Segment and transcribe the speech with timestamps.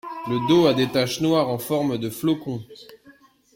[0.27, 2.63] Le dos a des taches noires en forme de flocons.